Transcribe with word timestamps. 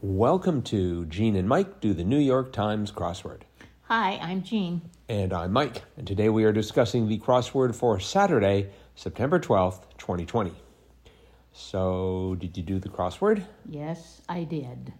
Welcome 0.00 0.62
to 0.62 1.06
Jean 1.06 1.34
and 1.34 1.48
Mike 1.48 1.80
do 1.80 1.92
the 1.92 2.04
New 2.04 2.20
York 2.20 2.52
Times 2.52 2.92
crossword. 2.92 3.40
Hi, 3.82 4.12
I'm 4.22 4.44
Jean. 4.44 4.80
And 5.08 5.32
I'm 5.32 5.52
Mike, 5.52 5.82
and 5.96 6.06
today 6.06 6.28
we 6.28 6.44
are 6.44 6.52
discussing 6.52 7.08
the 7.08 7.18
crossword 7.18 7.74
for 7.74 7.98
Saturday, 7.98 8.68
September 8.94 9.40
12th, 9.40 9.80
2020. 9.98 10.52
So, 11.52 12.36
did 12.38 12.56
you 12.56 12.62
do 12.62 12.78
the 12.78 12.88
crossword? 12.88 13.44
Yes, 13.68 14.22
I 14.28 14.44
did. 14.44 14.92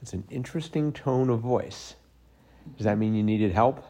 It's 0.00 0.14
an 0.14 0.24
interesting 0.30 0.94
tone 0.94 1.28
of 1.28 1.40
voice. 1.40 1.94
Does 2.78 2.84
that 2.84 2.96
mean 2.96 3.14
you 3.14 3.22
needed 3.22 3.52
help? 3.52 3.84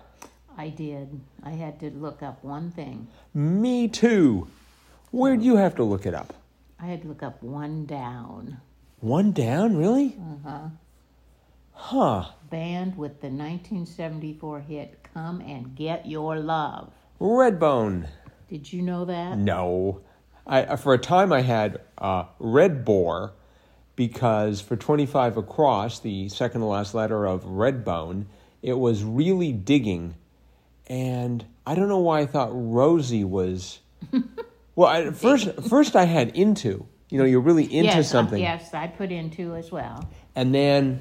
I 0.59 0.71
did. 0.71 1.21
I 1.45 1.51
had 1.51 1.79
to 1.79 1.91
look 1.91 2.25
up 2.25 2.43
one 2.43 2.73
thing. 2.73 3.07
Me 3.35 3.87
too. 3.87 4.49
Where'd 5.13 5.45
you 5.45 5.55
have 5.55 5.77
to 5.77 5.85
look 5.85 6.07
it 6.07 6.15
up? 6.15 6.35
I 6.81 6.87
had 6.87 7.03
to 7.03 7.09
look 7.09 7.23
up 7.23 7.41
one 7.41 7.87
down. 7.87 8.61
One 9.03 9.33
down, 9.33 9.77
really? 9.77 10.17
Uh 10.17 10.49
huh. 10.49 10.69
Huh. 11.73 12.25
Band 12.51 12.97
with 12.97 13.21
the 13.21 13.27
1974 13.27 14.61
hit 14.61 15.01
Come 15.13 15.41
and 15.41 15.75
Get 15.75 16.07
Your 16.07 16.39
Love. 16.39 16.93
Redbone. 17.21 18.07
Did 18.49 18.73
you 18.73 18.81
know 18.81 19.05
that? 19.07 19.39
No. 19.39 20.03
I, 20.47 20.77
for 20.77 20.95
a 20.95 20.99
time, 20.99 21.33
I 21.33 21.41
had 21.41 21.81
uh, 21.99 22.27
Red 22.39 22.85
Boar 22.85 23.33
because 23.97 24.61
for 24.61 24.77
25 24.77 25.37
across, 25.37 25.99
the 25.99 26.29
second 26.29 26.61
to 26.61 26.69
last 26.69 26.95
letter 26.95 27.27
of 27.27 27.43
Redbone, 27.43 28.27
it 28.63 28.75
was 28.75 29.03
really 29.03 29.51
digging. 29.51 30.15
And 30.87 31.45
I 31.67 31.75
don't 31.75 31.89
know 31.89 31.99
why 31.99 32.21
I 32.21 32.27
thought 32.27 32.51
Rosie 32.53 33.25
was. 33.25 33.81
well, 34.77 34.89
I, 34.89 35.11
first, 35.11 35.61
first 35.69 35.97
I 35.97 36.05
had 36.05 36.37
into. 36.37 36.87
You 37.13 37.19
know, 37.19 37.25
you're 37.25 37.41
really 37.41 37.65
into 37.65 37.95
yes, 37.95 37.99
uh, 37.99 38.03
something. 38.05 38.41
yes, 38.41 38.73
I 38.73 38.87
put 38.87 39.13
into 39.13 39.55
as 39.55 39.71
well. 39.71 40.09
And 40.35 40.55
then 40.55 40.99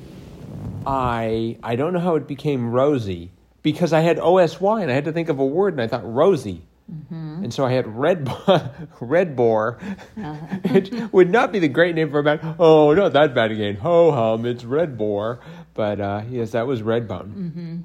I 0.86 1.58
I 1.64 1.78
don't 1.78 1.94
know 1.94 2.02
how 2.02 2.16
it 2.16 2.28
became 2.28 2.72
Rosie 2.72 3.32
because 3.62 3.94
I 3.94 4.02
had 4.02 4.20
OSY 4.20 4.82
and 4.82 4.92
I 4.92 4.94
had 4.94 5.06
to 5.06 5.14
think 5.14 5.30
of 5.30 5.40
a 5.40 5.46
word 5.46 5.74
and 5.74 5.82
I 5.82 5.88
thought 5.88 6.04
Rosie. 6.04 6.64
Mm-hmm. 6.92 7.46
And 7.46 7.54
so 7.54 7.64
I 7.64 7.72
had 7.72 7.88
red 7.88 8.30
red 9.00 9.38
boar. 9.38 9.80
Uh-huh. 10.22 10.58
it 10.66 11.14
would 11.14 11.30
not 11.30 11.54
be 11.54 11.60
the 11.60 11.70
great 11.70 11.96
name 11.96 12.12
for 12.12 12.20
a 12.20 12.24
band. 12.24 12.42
Oh, 12.60 12.94
not 12.94 13.14
that 13.14 13.34
bad 13.34 13.52
again. 13.52 13.78
Ho 13.78 14.12
hum, 14.12 14.46
it's 14.46 14.66
red 14.66 14.98
boar. 14.98 15.40
But 15.74 16.02
uh, 16.02 16.24
yes, 16.30 16.52
that 16.52 16.68
was 16.68 16.82
Redbone. 16.82 17.34
Mm-hmm. 17.34 17.78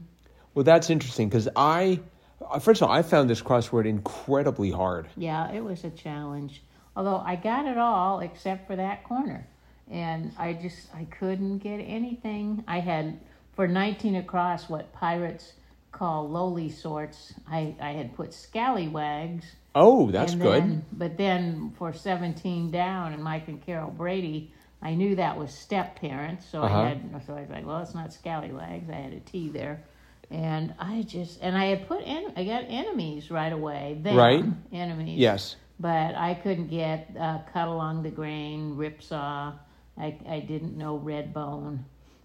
Well, 0.55 0.65
that's 0.65 0.91
interesting 0.91 1.29
because 1.29 1.49
I 1.55 2.01
uh, 2.45 2.59
first 2.59 2.83
of 2.83 2.89
all 2.89 2.95
I 2.95 3.03
found 3.03 3.31
this 3.31 3.41
crossword 3.41 3.87
incredibly 3.87 4.73
hard. 4.73 5.07
Yeah, 5.17 5.53
it 5.53 5.63
was 5.63 5.85
a 5.85 5.91
challenge. 5.91 6.65
Although 6.97 7.19
I 7.19 7.37
got 7.37 7.67
it 7.67 7.77
all 7.79 8.21
except 8.21 8.67
for 8.67 8.75
that 8.77 9.05
corner 9.05 9.47
and 9.91 10.33
I 10.39 10.53
just 10.55 10.89
I 10.95 11.05
couldn't 11.05 11.59
get 11.59 11.79
anything. 11.79 12.65
I 12.67 12.81
had 12.81 13.19
for 13.55 13.69
19 13.69 14.17
across 14.17 14.69
what 14.69 14.93
pirates 14.93 15.53
call 15.93 16.29
lowly 16.29 16.69
sorts. 16.69 17.35
I 17.49 17.75
I 17.81 17.93
had 17.93 18.15
put 18.17 18.35
scallywags. 18.35 19.47
Oh, 19.75 20.11
that's 20.11 20.35
then, 20.35 20.41
good. 20.41 20.83
But 20.93 21.17
then 21.17 21.73
for 21.79 21.93
17 21.93 22.71
down 22.71 23.13
and 23.13 23.23
Mike 23.23 23.49
and 23.49 23.65
Carol 23.65 23.91
Brady, 23.91 24.53
I 24.83 24.95
knew 24.95 25.17
that 25.17 25.39
was 25.39 25.53
step 25.53 26.01
parents, 26.01 26.47
so 26.51 26.63
uh-huh. 26.63 26.81
I 26.81 26.89
had 26.89 27.23
so 27.27 27.35
I 27.35 27.41
was 27.43 27.51
like, 27.51 27.67
well, 27.67 27.83
it's 27.83 27.95
not 27.95 28.13
scallywags. 28.13 28.91
I 28.91 28.95
had 28.95 29.13
a 29.13 29.21
T 29.21 29.49
there. 29.49 29.83
And 30.29 30.75
I 30.81 31.03
just 31.03 31.41
and 31.41 31.57
I 31.57 31.67
had 31.67 31.87
put 31.87 32.03
in 32.03 32.33
I 32.37 32.45
got 32.45 32.65
enemies 32.67 33.31
right 33.31 33.53
away. 33.53 33.99
Then, 34.03 34.17
right. 34.17 34.45
Enemies. 34.73 35.19
Yes. 35.19 35.57
But 35.79 36.15
I 36.15 36.35
couldn't 36.35 36.69
get 36.69 37.11
uh, 37.21 37.39
cut 37.53 37.69
along 37.69 38.03
the 38.03 38.11
grain, 38.11 38.77
ripsaw 38.77 39.53
I, 39.99 40.17
I 40.29 40.41
didn't 40.41 40.77
know 40.77 40.99
Redbone. 40.99 41.79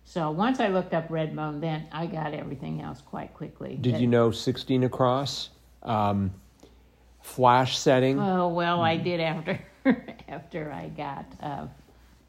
So 0.03 0.29
once 0.31 0.59
I 0.59 0.67
looked 0.67 0.93
up 0.93 1.07
Redbone, 1.09 1.61
then 1.61 1.87
I 1.91 2.05
got 2.05 2.33
everything 2.33 2.81
else 2.81 3.01
quite 3.01 3.33
quickly. 3.33 3.77
Did 3.79 3.97
you 3.99 4.07
know 4.07 4.31
16 4.31 4.83
across? 4.83 5.49
Um, 5.83 6.31
flash 7.21 7.77
setting? 7.77 8.19
Oh, 8.19 8.49
well, 8.49 8.81
I 8.81 8.97
did 8.97 9.19
after 9.19 9.59
after 10.27 10.71
I 10.71 10.89
got 10.89 11.25
uh, 11.41 11.67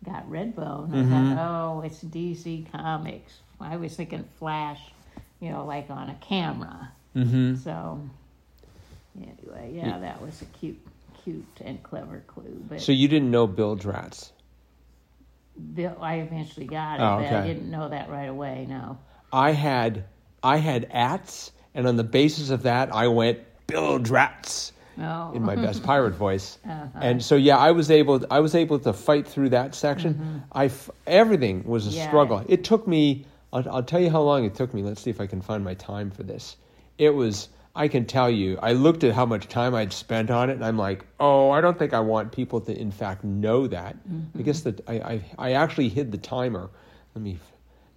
got 0.05 0.29
Redbone. 0.31 0.91
I 0.93 0.97
Mm-hmm. 0.97 1.35
thought, 1.35 1.39
oh, 1.77 1.81
it's 1.83 2.05
DC 2.05 2.71
Comics. 2.71 3.39
I 3.61 3.77
was 3.77 3.95
thinking 3.97 4.25
Flash, 4.39 4.81
you 5.41 5.51
know, 5.51 5.65
like 5.65 5.89
on 5.91 6.09
a 6.11 6.15
camera. 6.21 6.91
Mm-hmm. 7.17 7.57
So 7.57 8.01
anyway, 9.17 9.73
yeah, 9.75 9.99
that 9.99 10.21
was 10.21 10.41
a 10.43 10.47
cute, 10.47 10.79
cute 11.25 11.45
and 11.65 11.83
clever 11.83 12.23
clue. 12.27 12.63
But 12.69 12.81
So 12.81 12.93
you 12.93 13.09
didn't 13.09 13.31
know 13.31 13.47
bilge 13.47 13.85
rats? 13.85 14.33
Bill, 15.75 15.97
I 16.01 16.17
eventually 16.17 16.67
got 16.67 16.99
it, 16.99 17.03
Oh, 17.03 17.19
but. 17.19 17.33
I 17.43 17.47
didn't 17.47 17.71
know 17.71 17.89
that 17.89 18.09
right 18.11 18.29
away. 18.29 18.67
No. 18.69 18.99
I 19.33 19.53
had 19.53 20.05
I 20.43 20.57
had 20.57 20.89
ats, 20.91 21.53
and 21.75 21.87
on 21.87 21.97
the 21.97 22.05
basis 22.05 22.51
of 22.51 22.63
that, 22.65 22.95
I 22.95 23.09
went 23.09 23.41
bilge 23.67 24.11
rats 24.11 24.73
Oh. 24.99 25.33
in 25.35 25.43
my 25.43 25.57
best 25.57 25.83
pirate 25.91 26.15
voice. 26.15 26.59
Uh-huh. 26.69 26.87
And 27.01 27.23
so 27.23 27.37
yeah, 27.37 27.57
I 27.59 27.71
was 27.73 27.91
able 27.91 28.25
I 28.31 28.41
was 28.41 28.55
able 28.55 28.79
to 28.81 28.93
fight 28.93 29.27
through 29.29 29.51
that 29.51 29.75
section. 29.75 30.43
I 30.53 30.67
f- 30.67 30.91
everything 31.07 31.65
was 31.65 31.87
a 31.87 31.91
Mm-hmm. 31.91 31.99
Yeah. 31.99 32.09
struggle. 32.09 32.45
It 32.49 32.65
took 32.65 32.87
me. 32.89 33.27
I'll, 33.53 33.69
I'll 33.71 33.83
tell 33.83 34.01
you 34.01 34.11
how 34.11 34.23
long 34.23 34.45
it 34.45 34.55
took 34.55 34.73
me. 34.73 34.83
Let's 34.83 35.03
see 35.03 35.11
if 35.11 35.21
I 35.21 35.27
can 35.27 35.43
find 35.43 35.63
my 35.63 35.75
time 35.75 36.11
for 36.11 36.23
this. 36.23 36.57
It 36.99 37.11
was. 37.11 37.49
I 37.75 37.89
can 37.89 38.05
tell 38.05 38.31
you. 38.31 38.59
I 38.63 38.73
looked 38.73 39.03
at 39.05 39.15
how 39.15 39.25
much 39.25 39.49
time 39.49 39.75
I'd 39.75 39.93
spent 39.93 40.31
on 40.31 40.51
it, 40.51 40.55
and 40.55 40.65
I'm 40.65 40.77
like, 40.77 41.07
oh, 41.19 41.51
I 41.51 41.61
don't 41.61 41.79
think 41.79 41.95
I 41.95 42.01
want 42.01 42.33
people 42.33 42.61
to, 42.63 42.79
in 42.79 42.91
fact, 42.91 43.25
know 43.25 43.67
that. 43.67 43.97
Mm-hmm. 44.07 44.39
I 44.39 44.43
guess 44.43 44.61
that 44.63 44.81
I, 44.89 44.95
I 44.95 45.25
I 45.39 45.53
actually 45.53 45.89
hid 45.89 46.13
the 46.13 46.19
timer. 46.19 46.71
Let 47.15 47.23
me, 47.23 47.39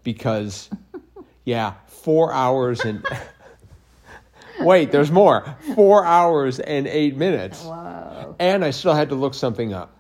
because, 0.04 0.70
yeah, 1.46 1.74
four 1.88 2.32
hours 2.32 2.82
and. 2.82 3.06
Wait, 4.62 4.92
there's 4.92 5.12
more. 5.12 5.58
Four 5.76 6.06
hours 6.06 6.62
and 6.62 6.88
eight 6.88 7.18
minutes. 7.18 7.64
Whoa. 7.64 8.38
And 8.40 8.64
I 8.64 8.72
still 8.72 8.94
had 8.94 9.10
to 9.10 9.16
look 9.16 9.34
something 9.34 9.74
up. 9.74 9.92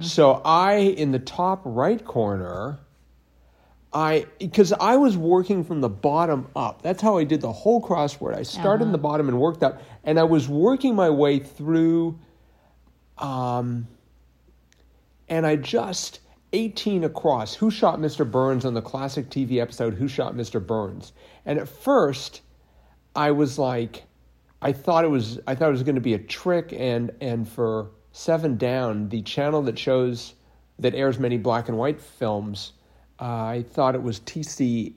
So 0.00 0.40
I, 0.42 0.76
in 0.76 1.12
the 1.12 1.18
top 1.18 1.60
right 1.64 2.02
corner, 2.02 2.78
I 3.92 4.26
because 4.38 4.72
I 4.72 4.96
was 4.96 5.16
working 5.16 5.64
from 5.64 5.80
the 5.80 5.88
bottom 5.88 6.48
up. 6.54 6.82
That's 6.82 7.02
how 7.02 7.18
I 7.18 7.24
did 7.24 7.40
the 7.40 7.52
whole 7.52 7.82
crossword. 7.82 8.36
I 8.36 8.42
started 8.42 8.84
in 8.84 8.92
the 8.92 8.98
bottom 8.98 9.28
and 9.28 9.40
worked 9.40 9.62
up, 9.62 9.82
and 10.04 10.18
I 10.18 10.24
was 10.24 10.48
working 10.48 10.94
my 10.94 11.10
way 11.10 11.40
through. 11.40 12.18
Um, 13.18 13.88
and 15.28 15.46
I 15.46 15.56
just 15.56 16.20
18 16.52 17.04
across. 17.04 17.54
Who 17.54 17.70
shot 17.70 17.98
Mr. 17.98 18.28
Burns 18.28 18.64
on 18.64 18.74
the 18.74 18.82
classic 18.82 19.28
TV 19.28 19.60
episode 19.60 19.94
Who 19.94 20.08
Shot 20.08 20.34
Mr. 20.34 20.64
Burns? 20.64 21.12
And 21.44 21.58
at 21.58 21.68
first, 21.68 22.42
I 23.14 23.30
was 23.32 23.58
like, 23.58 24.04
I 24.62 24.72
thought 24.72 25.04
it 25.04 25.10
was 25.10 25.40
I 25.46 25.54
thought 25.54 25.68
it 25.68 25.72
was 25.72 25.82
going 25.82 25.94
to 25.96 26.00
be 26.00 26.14
a 26.14 26.18
trick, 26.18 26.72
and 26.76 27.10
and 27.20 27.48
for 27.48 27.90
Seven 28.12 28.56
Down, 28.56 29.08
the 29.08 29.22
channel 29.22 29.62
that 29.62 29.78
shows 29.78 30.34
that 30.78 30.94
airs 30.94 31.18
many 31.18 31.38
black 31.38 31.68
and 31.68 31.76
white 31.76 32.00
films, 32.00 32.72
I 33.20 33.64
thought 33.70 33.94
it 33.94 34.02
was 34.02 34.20
TC 34.20 34.94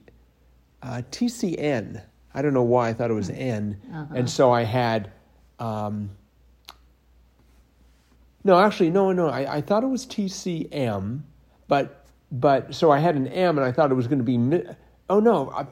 uh, 0.82 1.02
TCN. 1.10 2.02
I 2.34 2.42
don't 2.42 2.54
know 2.54 2.62
why 2.62 2.88
I 2.88 2.92
thought 2.92 3.10
it 3.10 3.14
was 3.14 3.30
N, 3.30 3.80
and 4.14 4.28
so 4.28 4.50
I 4.50 4.62
had. 4.62 5.12
Um, 5.58 6.10
no, 8.42 8.58
actually, 8.60 8.90
no, 8.90 9.12
no. 9.12 9.28
I, 9.28 9.56
I 9.56 9.60
thought 9.60 9.82
it 9.84 9.88
was 9.88 10.06
TCM, 10.06 11.22
but 11.68 12.04
but 12.32 12.74
so 12.74 12.90
I 12.90 12.98
had 12.98 13.14
an 13.14 13.28
M, 13.28 13.56
and 13.56 13.66
I 13.66 13.72
thought 13.72 13.90
it 13.90 13.94
was 13.94 14.06
going 14.06 14.18
to 14.18 14.24
be. 14.24 14.62
Oh 15.08 15.20
no, 15.20 15.50
I, 15.50 15.66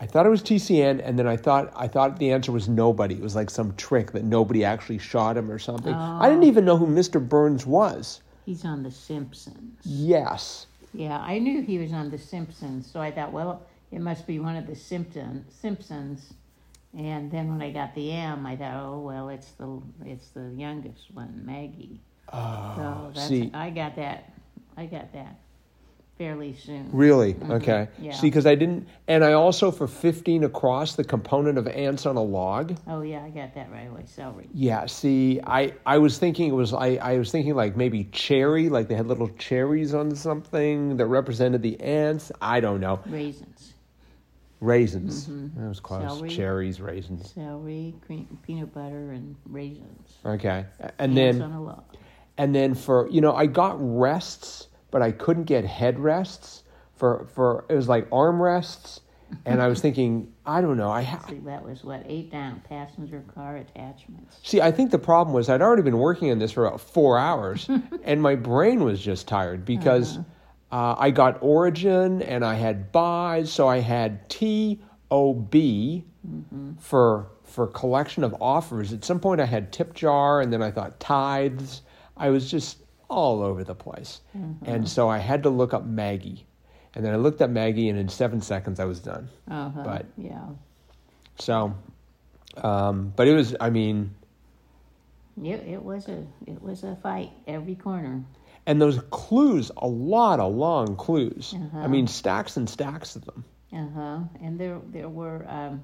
I 0.00 0.06
thought 0.06 0.26
it 0.26 0.30
was 0.30 0.42
TCN, 0.42 1.00
and 1.02 1.18
then 1.18 1.26
I 1.26 1.36
thought 1.36 1.72
I 1.76 1.86
thought 1.86 2.18
the 2.18 2.32
answer 2.32 2.50
was 2.52 2.68
nobody. 2.68 3.14
It 3.14 3.22
was 3.22 3.36
like 3.36 3.50
some 3.50 3.74
trick 3.76 4.12
that 4.12 4.24
nobody 4.24 4.64
actually 4.64 4.98
shot 4.98 5.36
him 5.36 5.50
or 5.50 5.58
something. 5.58 5.94
I 5.94 6.28
didn't 6.28 6.44
even 6.44 6.64
know 6.64 6.76
who 6.76 6.86
Mr. 6.86 7.26
Burns 7.26 7.64
was. 7.66 8.20
He's 8.44 8.64
on 8.64 8.82
The 8.82 8.90
Simpsons. 8.90 9.78
Yes, 9.84 10.66
Yeah, 10.94 11.18
I 11.18 11.38
knew 11.38 11.62
he 11.62 11.78
was 11.78 11.92
on 11.92 12.10
The 12.10 12.18
Simpsons, 12.18 12.90
so 12.90 13.00
I 13.00 13.10
thought, 13.10 13.32
well, 13.32 13.62
it 13.90 14.00
must 14.00 14.26
be 14.26 14.38
one 14.38 14.56
of 14.56 14.66
the 14.66 14.76
Simpson, 14.76 15.44
Simpsons. 15.48 16.34
And 16.96 17.30
then 17.30 17.48
when 17.48 17.62
I 17.62 17.72
got 17.72 17.94
the 17.94 18.12
M, 18.12 18.44
I 18.44 18.56
thought, 18.56 18.74
oh 18.74 18.98
well, 18.98 19.30
it's 19.30 19.52
the 19.52 19.80
it's 20.04 20.28
the 20.28 20.52
youngest 20.54 21.10
one, 21.14 21.42
Maggie. 21.44 22.00
Oh, 22.30 22.74
so 22.76 23.12
that's, 23.14 23.28
see. 23.28 23.50
I 23.54 23.70
got 23.70 23.96
that. 23.96 24.32
I 24.76 24.86
got 24.86 25.12
that 25.14 25.41
fairly 26.18 26.54
soon. 26.54 26.88
really 26.92 27.34
okay. 27.50 27.88
Mm-hmm. 27.92 28.04
Yeah. 28.04 28.12
See, 28.12 28.26
because 28.28 28.46
I 28.46 28.54
didn't, 28.54 28.86
and 29.08 29.24
I 29.24 29.32
also 29.32 29.70
for 29.70 29.86
fifteen 29.88 30.44
across 30.44 30.94
the 30.94 31.04
component 31.04 31.58
of 31.58 31.66
ants 31.68 32.06
on 32.06 32.16
a 32.16 32.22
log. 32.22 32.76
Oh 32.86 33.00
yeah, 33.02 33.24
I 33.24 33.30
got 33.30 33.54
that 33.54 33.70
right 33.72 33.88
away. 33.90 34.02
Celery. 34.06 34.48
Yeah, 34.52 34.86
see, 34.86 35.40
I, 35.46 35.72
I 35.86 35.98
was 35.98 36.18
thinking 36.18 36.48
it 36.48 36.54
was 36.54 36.72
I, 36.72 36.96
I 37.02 37.18
was 37.18 37.30
thinking 37.32 37.54
like 37.54 37.76
maybe 37.76 38.04
cherry, 38.12 38.68
like 38.68 38.88
they 38.88 38.94
had 38.94 39.06
little 39.06 39.28
cherries 39.38 39.94
on 39.94 40.14
something 40.14 40.96
that 40.98 41.06
represented 41.06 41.62
the 41.62 41.80
ants. 41.80 42.30
I 42.40 42.60
don't 42.60 42.80
know. 42.80 43.00
Raisins. 43.06 43.74
Raisins. 44.60 45.26
That 45.56 45.66
was 45.68 45.80
close. 45.80 46.02
Celery. 46.02 46.30
Cherries, 46.30 46.80
raisins. 46.80 47.32
Celery, 47.34 47.94
cream, 48.06 48.38
peanut 48.42 48.72
butter, 48.72 49.10
and 49.10 49.34
raisins. 49.46 50.18
Okay. 50.24 50.66
And 51.00 51.18
Ants 51.18 51.38
then 51.38 51.42
on 51.42 51.52
a 51.52 51.60
log. 51.62 51.84
and 52.38 52.54
then 52.54 52.74
for 52.76 53.08
you 53.10 53.20
know, 53.20 53.34
I 53.34 53.46
got 53.46 53.76
rests, 53.80 54.68
but 54.92 55.02
I 55.02 55.10
couldn't 55.10 55.44
get 55.44 55.64
headrests 55.64 56.62
for 56.94 57.26
for 57.34 57.64
it 57.68 57.74
was 57.74 57.88
like 57.88 58.08
armrests, 58.10 59.00
and 59.44 59.60
I 59.60 59.66
was 59.66 59.80
thinking, 59.80 60.32
I 60.46 60.60
don't 60.60 60.76
know, 60.76 60.90
I 60.90 61.02
ha- 61.02 61.24
See, 61.28 61.40
that 61.40 61.64
was 61.64 61.82
what 61.82 62.04
eight 62.06 62.30
down 62.30 62.62
passenger 62.68 63.24
car 63.34 63.56
attachments. 63.56 64.38
see. 64.44 64.60
I 64.60 64.70
think 64.70 64.92
the 64.92 64.98
problem 65.00 65.34
was 65.34 65.48
I'd 65.48 65.62
already 65.62 65.82
been 65.82 65.98
working 65.98 66.30
on 66.30 66.38
this 66.38 66.52
for 66.52 66.66
about 66.66 66.80
four 66.80 67.18
hours, 67.18 67.68
and 68.04 68.22
my 68.22 68.36
brain 68.36 68.84
was 68.84 69.00
just 69.00 69.26
tired 69.26 69.64
because 69.64 70.18
uh, 70.70 70.94
I 70.96 71.10
got 71.10 71.38
Origin 71.42 72.22
and 72.22 72.44
I 72.44 72.54
had 72.54 72.92
buys, 72.92 73.52
so 73.52 73.66
I 73.66 73.80
had 73.80 74.28
T 74.30 74.80
O 75.10 75.32
B 75.34 76.04
for 76.78 77.26
for 77.44 77.66
collection 77.66 78.24
of 78.24 78.34
offers. 78.40 78.92
At 78.92 79.04
some 79.04 79.18
point, 79.18 79.40
I 79.40 79.44
had 79.46 79.72
Tip 79.72 79.94
Jar, 79.94 80.40
and 80.40 80.52
then 80.52 80.62
I 80.62 80.70
thought 80.70 81.00
Tithes. 81.00 81.82
I 82.16 82.30
was 82.30 82.50
just 82.50 82.78
all 83.12 83.42
over 83.42 83.62
the 83.64 83.74
place, 83.74 84.20
and 84.66 84.88
so 84.88 85.08
I 85.08 85.18
had 85.18 85.42
to 85.44 85.50
look 85.50 85.72
up 85.74 85.84
Maggie, 85.84 86.46
and 86.94 87.04
then 87.04 87.12
I 87.12 87.16
looked 87.16 87.40
up 87.42 87.50
Maggie, 87.50 87.88
and 87.88 87.98
in 87.98 88.08
seven 88.08 88.40
seconds 88.40 88.80
I 88.80 88.84
was 88.86 89.00
done. 89.00 89.28
Uh-huh. 89.50 89.82
But- 89.84 90.06
yeah, 90.16 90.46
So, 91.38 91.74
um, 92.56 93.12
but 93.16 93.28
it 93.28 93.34
was, 93.34 93.54
I 93.60 93.70
mean, 93.70 94.14
it, 95.42 95.60
it 95.66 95.82
was 95.82 96.08
a 96.08 96.24
it 96.46 96.60
was 96.62 96.84
a 96.84 96.96
fight 96.96 97.30
every 97.46 97.74
corner. 97.74 98.24
and 98.66 98.80
those 98.80 99.00
clues, 99.10 99.70
a 99.76 99.88
lot 99.88 100.40
of 100.40 100.54
long 100.54 100.96
clues. 100.96 101.54
I 101.74 101.86
mean, 101.88 102.06
stacks 102.06 102.56
and 102.56 102.68
stacks 102.68 103.16
of 103.16 103.24
them. 103.24 103.44
Uh 103.72 103.88
huh. 103.94 104.18
And 104.42 104.58
there 104.60 104.80
there 104.92 105.08
were 105.08 105.44
um, 105.48 105.82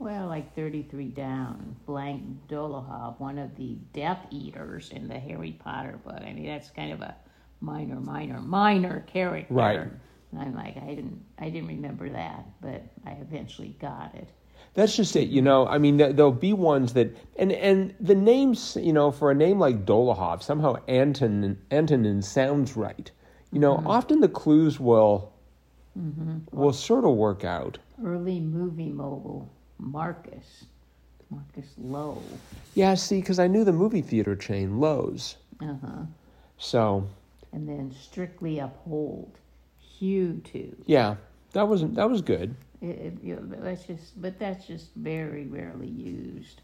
well 0.00 0.26
like 0.26 0.54
thirty 0.56 0.82
three 0.82 1.08
down. 1.08 1.76
Blank 1.86 2.22
Dolohov, 2.48 3.20
one 3.20 3.38
of 3.38 3.54
the 3.56 3.76
Death 3.92 4.26
Eaters 4.30 4.90
in 4.90 5.06
the 5.06 5.18
Harry 5.18 5.52
Potter 5.52 6.00
book. 6.04 6.20
I 6.20 6.32
mean 6.32 6.46
that's 6.46 6.70
kind 6.70 6.92
of 6.92 7.02
a 7.02 7.14
minor, 7.60 8.00
minor, 8.00 8.40
minor 8.40 9.04
character. 9.06 9.54
Right. 9.54 9.78
And 9.78 10.40
I'm 10.40 10.54
like 10.54 10.76
I 10.76 10.94
didn't 10.94 11.22
I 11.38 11.50
didn't 11.50 11.68
remember 11.68 12.08
that, 12.08 12.46
but 12.60 12.82
I 13.06 13.12
eventually 13.12 13.76
got 13.80 14.14
it. 14.14 14.28
That's 14.74 14.96
just 14.96 15.16
it, 15.16 15.28
you 15.28 15.42
know. 15.42 15.66
I 15.66 15.78
mean, 15.78 15.96
there'll 15.96 16.30
be 16.30 16.52
ones 16.52 16.92
that, 16.92 17.16
and 17.36 17.50
and 17.50 17.94
the 17.98 18.14
names, 18.14 18.76
you 18.80 18.92
know, 18.92 19.10
for 19.10 19.30
a 19.30 19.34
name 19.34 19.58
like 19.58 19.84
Dolohov, 19.84 20.42
somehow 20.42 20.76
Anton 20.86 21.58
Antonin 21.70 22.22
sounds 22.22 22.76
right. 22.76 23.10
You 23.52 23.58
know, 23.58 23.76
mm-hmm. 23.76 23.86
often 23.88 24.20
the 24.20 24.28
clues 24.28 24.78
will 24.78 25.32
mm-hmm. 25.98 26.38
will 26.52 26.72
sort 26.72 27.04
of 27.04 27.16
work 27.16 27.44
out. 27.44 27.78
Early 28.04 28.38
movie 28.38 28.92
mogul 28.92 29.50
Marcus 29.80 30.64
Marcus 31.30 31.74
Loew. 31.78 32.20
Yeah, 32.74 32.94
see, 32.94 33.20
because 33.20 33.38
I 33.38 33.46
knew 33.46 33.64
the 33.64 33.72
movie 33.72 34.02
theater 34.02 34.34
chain 34.34 34.80
Loew's, 34.80 35.36
Uh 35.60 35.74
huh. 35.84 36.02
so 36.58 37.06
And 37.52 37.68
then 37.68 37.92
Strictly 37.92 38.58
Uphold 38.58 39.38
hew 39.78 40.40
to. 40.52 40.76
yeah, 40.86 41.16
that 41.52 41.68
wasn't 41.68 41.94
that 41.94 42.10
was 42.10 42.20
good. 42.22 42.54
It, 42.80 42.86
it, 42.86 43.14
you 43.22 43.36
know, 43.36 43.42
but 43.42 43.62
that's 43.62 43.84
just, 43.84 44.20
but 44.20 44.38
that's 44.38 44.66
just 44.66 44.94
very 44.96 45.46
rarely 45.46 45.86
used. 45.88 46.62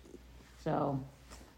So, 0.64 0.98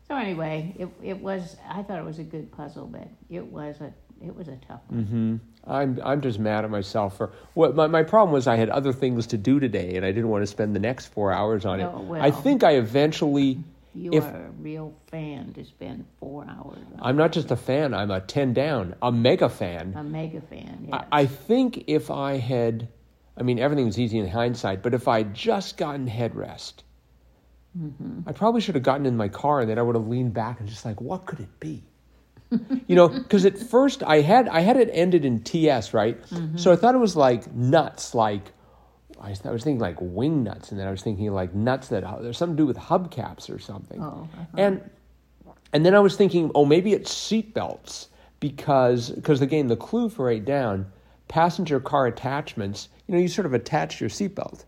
so 0.06 0.16
anyway, 0.16 0.74
it 0.78 0.88
it 1.02 1.20
was. 1.22 1.56
I 1.68 1.82
thought 1.82 1.98
it 1.98 2.04
was 2.04 2.18
a 2.18 2.24
good 2.24 2.50
puzzle, 2.52 2.86
but 2.86 3.08
it 3.30 3.46
was 3.46 3.80
a 3.80 3.92
it 4.24 4.34
was 4.34 4.48
a 4.48 4.56
tough 4.56 4.80
one. 4.88 5.04
hmm 5.04 5.36
I'm 5.70 6.00
I'm 6.02 6.20
just 6.22 6.38
mad 6.38 6.64
at 6.64 6.70
myself 6.70 7.16
for 7.18 7.32
what 7.54 7.74
my, 7.74 7.86
my 7.88 8.02
problem 8.02 8.32
was 8.32 8.46
I 8.46 8.56
had 8.56 8.70
other 8.70 8.92
things 8.92 9.26
to 9.28 9.36
do 9.36 9.60
today 9.60 9.96
and 9.96 10.04
I 10.06 10.12
didn't 10.12 10.30
want 10.30 10.42
to 10.42 10.46
spend 10.46 10.74
the 10.74 10.80
next 10.80 11.06
four 11.06 11.30
hours 11.32 11.64
on 11.66 11.80
it. 11.80 11.84
Oh, 11.84 12.00
well. 12.00 12.22
I 12.22 12.30
think 12.30 12.64
I 12.64 12.76
eventually 12.76 13.58
You 13.94 14.12
If- 14.14 14.24
are 14.24 14.46
a 14.46 14.50
real 14.62 14.94
fan 15.10 15.52
to 15.54 15.64
spend 15.64 16.06
four 16.20 16.46
hours. 16.48 16.78
on 16.94 17.00
I'm 17.02 17.16
not 17.16 17.32
just 17.32 17.50
a 17.50 17.56
fan, 17.56 17.92
I'm 17.92 18.10
a 18.10 18.20
ten 18.20 18.54
down, 18.54 18.94
a 19.02 19.12
mega 19.12 19.48
fan. 19.48 19.92
a 19.96 20.02
mega 20.02 20.40
fan. 20.40 20.86
Yes. 20.90 21.04
I, 21.12 21.20
I 21.22 21.26
think 21.26 21.84
if 21.86 22.10
I 22.10 22.38
had 22.38 22.88
I 23.36 23.42
mean 23.42 23.58
everything 23.58 23.86
was 23.86 23.98
easy 23.98 24.18
in 24.18 24.26
hindsight, 24.28 24.82
but 24.82 24.94
if 24.94 25.06
I'd 25.06 25.34
just 25.34 25.76
gotten 25.76 26.08
headrest, 26.08 26.74
I 28.26 28.32
probably 28.32 28.60
should 28.60 28.74
have 28.74 28.82
gotten 28.82 29.06
in 29.06 29.16
my 29.16 29.28
car 29.28 29.60
and 29.60 29.70
then 29.70 29.78
I 29.78 29.82
would 29.82 29.94
have 29.94 30.08
leaned 30.08 30.34
back 30.34 30.58
and 30.60 30.68
just 30.68 30.84
like, 30.84 31.00
what 31.00 31.26
could 31.26 31.38
it 31.40 31.60
be? 31.60 31.84
You 32.50 32.96
know, 32.96 33.08
because 33.08 33.44
at 33.44 33.58
first 33.58 34.02
I 34.02 34.20
had 34.20 34.48
I 34.48 34.60
had 34.60 34.76
it 34.76 34.90
ended 34.92 35.24
in 35.24 35.40
TS, 35.42 35.92
right? 35.94 36.18
So 36.56 36.72
I 36.72 36.76
thought 36.76 36.94
it 36.94 36.98
was 36.98 37.16
like 37.16 37.52
nuts, 37.54 38.14
like 38.14 38.52
I 39.20 39.30
was, 39.30 39.44
I 39.44 39.50
was 39.50 39.64
thinking 39.64 39.80
like 39.80 39.96
wing 40.00 40.44
nuts, 40.44 40.70
and 40.70 40.78
then 40.78 40.86
I 40.86 40.90
was 40.90 41.02
thinking 41.02 41.30
like 41.32 41.54
nuts 41.54 41.88
that 41.88 42.04
there's 42.22 42.38
something 42.38 42.56
to 42.56 42.62
do 42.62 42.66
with 42.66 42.76
hubcaps 42.78 43.54
or 43.54 43.58
something. 43.58 44.00
Oh, 44.00 44.28
uh-huh. 44.32 44.44
And 44.56 44.90
and 45.72 45.84
then 45.84 45.94
I 45.94 46.00
was 46.00 46.16
thinking, 46.16 46.50
oh, 46.54 46.64
maybe 46.64 46.92
it's 46.92 47.12
seatbelts 47.12 48.06
because 48.40 49.10
because 49.10 49.40
again 49.40 49.66
the 49.66 49.76
clue 49.76 50.08
for 50.08 50.30
eight 50.30 50.44
down, 50.44 50.86
passenger 51.26 51.80
car 51.80 52.06
attachments. 52.06 52.88
You 53.06 53.14
know, 53.14 53.20
you 53.20 53.28
sort 53.28 53.46
of 53.46 53.54
attach 53.54 54.00
your 54.00 54.10
seatbelt. 54.10 54.64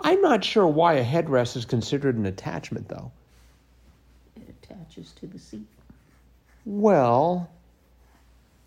I'm 0.00 0.20
not 0.20 0.44
sure 0.44 0.66
why 0.66 0.94
a 0.94 1.04
headrest 1.04 1.56
is 1.56 1.64
considered 1.64 2.16
an 2.16 2.26
attachment, 2.26 2.88
though. 2.88 3.10
it 4.36 4.54
attaches 4.62 5.12
to 5.20 5.26
the 5.26 5.38
seat. 5.38 5.66
Well, 6.70 7.48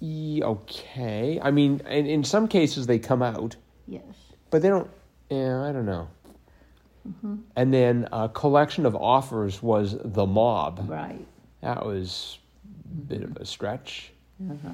okay. 0.01 1.39
I 1.39 1.51
mean, 1.51 1.81
in, 1.87 2.07
in 2.07 2.23
some 2.23 2.47
cases 2.47 2.87
they 2.87 2.97
come 2.97 3.21
out, 3.21 3.55
Yes. 3.87 4.01
but 4.49 4.63
they 4.63 4.69
don't. 4.69 4.89
Yeah, 5.29 5.61
I 5.61 5.71
don't 5.71 5.85
know. 5.85 6.07
And 7.55 7.71
then 7.73 8.07
a 8.11 8.27
collection 8.27 8.87
of 8.87 8.95
offers 8.95 9.61
was 9.61 9.95
the 10.03 10.25
mob. 10.25 10.85
Right. 10.89 11.25
That 11.61 11.85
was 11.85 12.39
a 12.85 13.01
bit 13.05 13.21
of 13.21 13.37
a 13.37 13.45
stretch. 13.45 14.11
Uh-huh. 14.43 14.69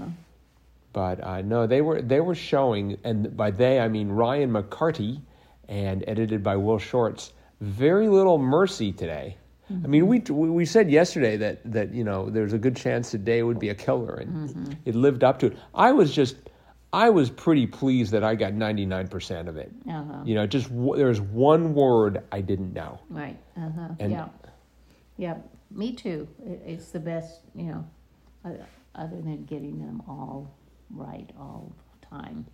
But 0.93 1.21
uh, 1.21 1.41
no, 1.41 1.67
they 1.67 1.81
were 1.81 2.01
they 2.01 2.21
were 2.21 2.33
showing, 2.35 2.97
and 3.03 3.35
by 3.35 3.51
they 3.51 3.81
I 3.81 3.89
mean 3.89 4.07
Ryan 4.07 4.51
McCarty, 4.53 5.19
and 5.67 6.01
edited 6.07 6.43
by 6.43 6.55
Will 6.55 6.79
Shortz. 6.79 7.33
Very 7.59 8.07
little 8.07 8.37
mercy 8.37 8.93
today. 8.93 9.35
I 9.69 9.87
mean, 9.87 10.07
we 10.07 10.19
we 10.19 10.65
said 10.65 10.89
yesterday 10.89 11.35
that 11.37 11.59
that 11.71 11.93
you 11.93 12.03
know 12.03 12.29
there's 12.29 12.53
a 12.53 12.57
good 12.57 12.75
chance 12.75 13.11
today 13.11 13.43
would 13.43 13.59
be 13.59 13.69
a 13.69 13.75
killer, 13.75 14.15
and 14.15 14.77
it 14.85 14.95
lived 14.95 15.23
up 15.23 15.39
to 15.39 15.47
it. 15.47 15.57
I 15.75 15.91
was 15.91 16.13
just, 16.13 16.37
I 16.93 17.09
was 17.09 17.29
pretty 17.29 17.67
pleased 17.67 18.11
that 18.13 18.23
I 18.23 18.35
got 18.35 18.53
99 18.53 19.07
percent 19.09 19.49
of 19.49 19.57
it. 19.57 19.71
Uh-huh. 19.89 20.21
You 20.23 20.35
know, 20.35 20.47
just 20.47 20.69
w- 20.69 20.95
there 20.95 21.07
was 21.07 21.19
one 21.19 21.73
word 21.73 22.23
I 22.31 22.39
didn't 22.41 22.73
know. 22.73 22.99
Right. 23.09 23.37
Uh-huh. 23.57 23.89
And- 23.99 24.11
yeah. 24.11 24.27
Yeah. 25.17 25.37
Me 25.69 25.91
too. 25.91 26.29
It's 26.65 26.91
the 26.91 26.99
best, 26.99 27.41
you 27.53 27.65
know, 27.65 27.85
uh, 28.45 28.51
other 28.95 29.17
than 29.21 29.43
getting 29.43 29.79
them 29.79 30.01
all 30.07 30.49
right 30.89 31.29
all 31.37 31.73
the 31.99 32.07
time. 32.07 32.45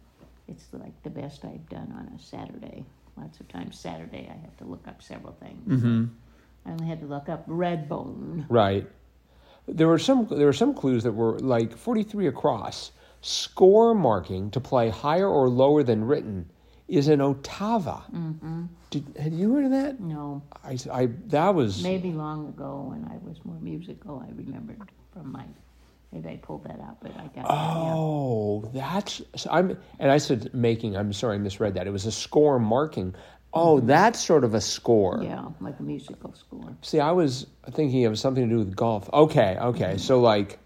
It's 0.47 0.65
like 0.73 0.93
the 1.03 1.11
best 1.11 1.45
I've 1.45 1.69
done 1.69 1.93
on 1.95 2.11
a 2.15 2.19
Saturday. 2.19 2.83
Lots 3.15 3.39
of 3.39 3.47
times 3.49 3.79
Saturday 3.79 4.27
I 4.31 4.41
have 4.41 4.57
to 4.57 4.65
look 4.65 4.87
up 4.87 5.03
several 5.03 5.33
things. 5.33 5.79
Mm-hmm. 5.83 6.05
I 6.65 6.71
only 6.71 6.87
had 6.87 6.99
to 7.01 7.05
look 7.05 7.29
up 7.29 7.47
Redbone. 7.47 8.45
Right. 8.49 8.87
There 9.67 9.87
were 9.87 9.99
some 9.99 10.27
there 10.29 10.45
were 10.45 10.53
some 10.53 10.73
clues 10.73 11.03
that 11.03 11.13
were 11.13 11.39
like 11.39 11.75
43 11.77 12.27
across. 12.27 12.91
Score 13.21 13.95
marking 13.95 14.51
to 14.51 14.59
play 14.59 14.89
higher 14.89 15.27
or 15.27 15.47
lower 15.47 15.81
than 15.83 16.03
written 16.03 16.49
is 16.87 17.07
an 17.07 17.19
ottava. 17.19 18.03
Mm-hmm. 18.11 18.65
Did, 18.89 19.17
had 19.17 19.33
you 19.33 19.53
heard 19.53 19.65
of 19.65 19.71
that? 19.71 19.99
No, 19.99 20.43
I, 20.63 20.77
I 20.91 21.09
that 21.27 21.55
was 21.55 21.81
maybe 21.81 22.11
long 22.11 22.49
ago 22.49 22.87
when 22.89 23.05
I 23.05 23.17
was 23.25 23.37
more 23.43 23.59
musical, 23.61 24.23
I 24.25 24.31
remembered 24.33 24.81
from 25.13 25.31
my. 25.31 25.45
Maybe 26.11 26.29
I 26.29 26.35
pulled 26.35 26.65
that 26.65 26.79
out, 26.79 26.97
but 27.01 27.11
I 27.17 27.27
got 27.33 27.45
oh 27.49 28.69
that's 28.71 29.21
so 29.35 29.49
I'm 29.49 29.77
and 29.99 30.11
I 30.11 30.17
said 30.19 30.53
making. 30.53 30.95
I'm 30.95 31.11
sorry 31.13 31.35
I 31.35 31.39
misread 31.39 31.73
that. 31.73 31.87
It 31.87 31.91
was 31.91 32.05
a 32.05 32.11
score 32.11 32.59
marking. 32.59 33.15
Oh, 33.53 33.77
mm-hmm. 33.77 33.87
that's 33.87 34.19
sort 34.19 34.43
of 34.43 34.53
a 34.55 34.61
score. 34.61 35.19
yeah, 35.21 35.45
like 35.61 35.79
a 35.79 35.83
musical 35.83 36.33
score. 36.33 36.75
See, 36.81 36.99
I 36.99 37.11
was 37.11 37.45
thinking 37.71 38.05
of 38.05 38.17
something 38.17 38.43
to 38.43 38.49
do 38.49 38.59
with 38.59 38.75
golf. 38.75 39.09
Okay, 39.13 39.57
okay. 39.59 39.83
Mm-hmm. 39.85 39.97
So 39.99 40.19
like 40.21 40.59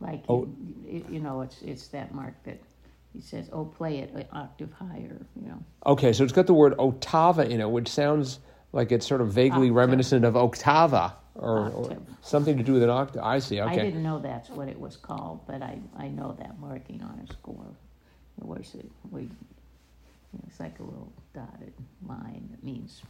Like 0.00 0.24
Oh. 0.28 0.48
you, 0.86 1.04
you 1.10 1.20
know, 1.20 1.42
it's 1.42 1.62
it's 1.62 1.88
that 1.88 2.14
mark 2.14 2.34
that 2.44 2.58
he 3.12 3.20
says, 3.20 3.48
"Oh, 3.52 3.64
play 3.64 3.98
it 3.98 4.12
an 4.14 4.26
octave 4.32 4.72
higher." 4.72 5.24
You 5.40 5.48
know, 5.48 5.62
Okay, 5.86 6.12
so 6.12 6.24
it's 6.24 6.32
got 6.32 6.46
the 6.46 6.54
word 6.54 6.76
ottava 6.78 7.48
in 7.48 7.60
it, 7.60 7.70
which 7.70 7.88
sounds 7.88 8.38
like 8.72 8.92
it's 8.92 9.06
sort 9.06 9.20
of 9.20 9.32
vaguely 9.32 9.68
Octave. 9.68 9.74
reminiscent 9.76 10.24
of 10.24 10.34
octava 10.34 11.12
or, 11.34 11.70
or 11.70 11.96
something 12.22 12.56
to 12.58 12.62
do 12.64 12.74
with 12.74 12.82
an 12.82 12.90
octave. 12.90 13.22
I 13.22 13.38
see. 13.38 13.60
Okay. 13.60 13.72
I 13.72 13.76
didn't 13.76 14.02
know 14.02 14.18
that's 14.18 14.50
what 14.50 14.68
it 14.68 14.78
was 14.78 14.96
called, 14.96 15.40
but 15.46 15.62
I 15.62 15.78
I 15.96 16.08
know 16.08 16.36
that 16.38 16.58
marking 16.60 17.02
on 17.02 17.20
a 17.28 17.32
score. 17.32 17.66
It 18.38 18.44
was 18.44 18.74
it 18.74 18.90
we. 19.10 19.28
It's 20.46 20.60
like 20.60 20.78
a 20.78 20.82
little 20.82 21.12
dotted 21.34 21.72
line 22.06 22.48
that 22.50 22.62
means 22.62 23.02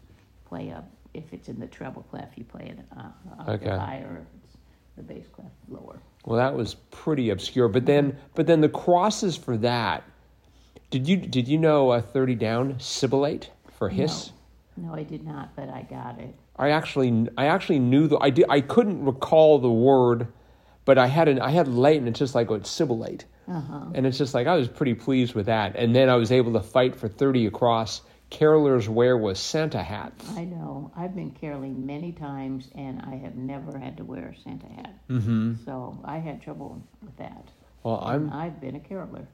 play 0.45 0.71
up. 0.71 0.89
If 1.15 1.33
it's 1.33 1.49
in 1.49 1.59
the 1.59 1.67
treble 1.67 2.03
clef, 2.03 2.29
you 2.37 2.45
play 2.45 2.75
it 2.77 2.79
uh, 2.97 3.11
octave 3.41 3.63
Okay. 3.63 3.77
higher. 3.77 4.23
If 4.23 4.45
it's 4.45 4.57
the 4.97 5.03
bass 5.03 5.27
clef, 5.33 5.51
lower. 5.69 6.01
Well, 6.25 6.37
that 6.39 6.55
was 6.55 6.75
pretty 6.91 7.31
obscure. 7.31 7.69
But 7.69 7.87
then, 7.87 8.17
but 8.35 8.47
then 8.47 8.61
the 8.61 8.69
crosses 8.69 9.37
for 9.37 9.57
that. 9.59 10.05
Did 10.91 11.07
you 11.07 11.17
did 11.17 11.49
you 11.49 11.59
know 11.59 11.93
a 11.93 12.01
thirty 12.01 12.35
down 12.35 12.75
sibilate 12.75 13.49
for 13.79 13.89
hiss? 13.89 14.33
No, 14.77 14.89
no, 14.89 14.95
I 14.95 15.03
did 15.03 15.27
not, 15.27 15.55
but 15.55 15.69
I 15.69 15.83
got 15.83 16.19
it. 16.19 16.35
I 16.57 16.71
actually 16.71 17.29
I 17.37 17.47
actually 17.47 17.79
knew 17.79 18.07
the 18.07 18.19
I 18.19 18.31
did 18.31 18.47
I 18.49 18.61
couldn't 18.61 19.05
recall 19.05 19.59
the 19.59 19.71
word, 19.71 20.29
but 20.85 20.99
I 20.99 21.07
had 21.07 21.29
an 21.29 21.41
I 21.41 21.51
had 21.51 21.69
late 21.69 21.99
and 21.99 22.09
it's 22.09 22.19
just 22.19 22.35
like 22.35 22.51
oh, 22.51 22.55
it's 22.55 22.71
sibilate. 22.71 23.25
Uh-huh. 23.49 23.87
And 23.95 24.07
it's 24.07 24.19
just 24.19 24.35
like 24.35 24.47
I 24.47 24.57
was 24.57 24.69
pretty 24.69 24.95
pleased 24.95 25.35
with 25.35 25.47
that. 25.47 25.77
And 25.77 25.95
then 25.95 26.09
I 26.09 26.17
was 26.17 26.31
able 26.33 26.53
to 26.53 26.61
fight 26.61 26.97
for 26.97 27.09
30 27.09 27.47
across. 27.47 28.03
Carolers 28.31 28.89
wear 28.89 29.17
was 29.17 29.39
Santa 29.39 29.83
hats. 29.83 30.29
I 30.37 30.45
know. 30.45 30.93
I've 30.95 31.15
been 31.15 31.31
caroling 31.31 31.87
many 31.87 32.13
times, 32.13 32.69
and 32.75 33.01
I 33.01 33.17
have 33.17 33.37
never 33.37 33.79
had 33.79 33.97
to 33.97 34.05
wear 34.05 34.35
a 34.37 34.43
Santa 34.43 34.67
hat. 34.67 34.95
Mm-hmm. 35.09 35.55
So 35.65 35.99
I 36.05 36.19
had 36.19 36.43
trouble 36.43 36.87
with 37.03 37.17
that. 37.17 37.49
Well, 37.85 38.03
I'm 38.05 38.31
I've 38.31 38.61
been 38.61 38.77
a 38.77 38.81
caroler. 38.81 39.27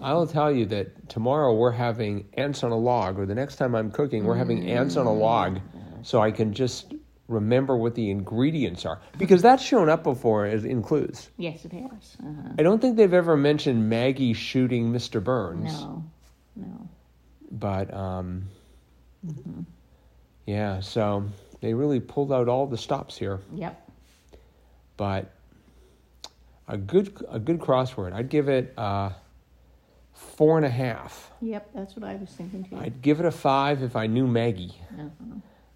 I'll 0.00 0.26
tell 0.26 0.50
you 0.50 0.64
that 0.66 1.08
tomorrow 1.08 1.52
we're 1.54 1.72
having 1.72 2.26
ants 2.34 2.62
on 2.62 2.70
a 2.70 2.78
log, 2.78 3.18
or 3.18 3.26
the 3.26 3.34
next 3.34 3.56
time 3.56 3.74
I'm 3.74 3.90
cooking, 3.90 4.24
we're 4.24 4.36
having 4.36 4.70
ants 4.70 4.96
on 4.96 5.06
a 5.06 5.12
log, 5.12 5.60
so 6.02 6.20
I 6.22 6.30
can 6.30 6.54
just 6.54 6.94
remember 7.28 7.76
what 7.76 7.94
the 7.94 8.10
ingredients 8.10 8.84
are 8.86 8.98
because 9.18 9.42
that's 9.42 9.62
shown 9.62 9.88
up 9.88 10.02
before 10.02 10.46
as 10.46 10.64
in 10.64 10.82
clues. 10.82 11.28
Yes, 11.36 11.64
it 11.64 11.72
has. 11.72 12.16
Uh-huh. 12.20 12.48
I 12.58 12.62
don't 12.62 12.80
think 12.80 12.96
they've 12.96 13.12
ever 13.12 13.36
mentioned 13.36 13.88
Maggie 13.88 14.32
shooting 14.32 14.92
Mr. 14.92 15.22
Burns, 15.22 15.72
No, 15.80 16.04
no. 16.56 16.88
but 17.50 17.92
um, 17.92 18.44
yeah, 20.46 20.80
so 20.80 21.24
they 21.60 21.74
really 21.74 22.00
pulled 22.00 22.32
out 22.32 22.48
all 22.48 22.66
the 22.66 22.78
stops 22.78 23.16
here. 23.16 23.40
Yep. 23.54 23.90
But 24.96 25.30
a 26.66 26.76
good 26.76 27.24
a 27.28 27.38
good 27.38 27.58
crossword. 27.60 28.12
I'd 28.12 28.28
give 28.30 28.48
it 28.48 28.72
uh, 28.76 29.10
four 30.14 30.56
and 30.56 30.66
a 30.66 30.70
half. 30.70 31.30
Yep, 31.40 31.70
that's 31.74 31.94
what 31.94 32.04
I 32.04 32.16
was 32.16 32.30
thinking 32.30 32.64
too. 32.64 32.76
I'd 32.76 33.00
give 33.02 33.20
it 33.20 33.26
a 33.26 33.30
five 33.30 33.82
if 33.82 33.94
I 33.96 34.06
knew 34.06 34.26
Maggie. 34.26 34.74
Uh-huh. 34.98 35.08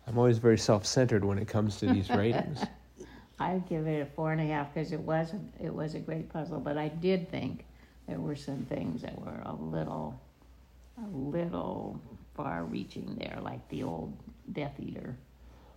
I'm 0.07 0.19
always 0.19 0.39
very 0.39 0.59
self-centered 0.59 1.25
when 1.25 1.39
it 1.39 1.47
comes 1.49 1.77
to 1.79 1.87
these 1.87 2.11
ratings. 2.11 2.65
I'd 3.39 3.69
give 3.69 3.87
it 3.87 4.01
a 4.03 4.07
four 4.07 4.33
and 4.33 4.41
a 4.41 4.45
half 4.45 4.73
because 4.73 4.93
it 4.93 5.01
was 5.01 5.33
a, 5.33 5.65
it 5.65 5.73
was 5.75 5.95
a 5.95 5.99
great 6.01 6.29
puzzle, 6.33 6.61
but 6.61 6.77
I 6.77 6.89
did 6.89 7.29
think 7.31 7.65
there 8.07 8.19
were 8.21 8.37
some 8.37 8.67
things 8.69 9.03
that 9.03 9.19
were 9.21 9.41
a 9.45 9.55
little 9.55 10.21
a 11.03 11.09
little 11.17 12.01
far-reaching 12.37 13.17
there, 13.19 13.39
like 13.43 13.67
the 13.71 13.83
old 13.83 14.17
Death 14.53 14.75
Eater, 14.79 15.17